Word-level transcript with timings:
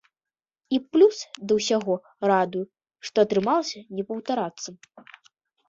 І 0.77 0.79
плюс 0.95 1.15
да 1.51 1.57
ўсяго, 1.59 1.93
радуе, 2.33 2.65
што 3.11 3.17
атрымалася 3.29 3.79
не 4.01 4.09
паўтарацца. 4.11 4.69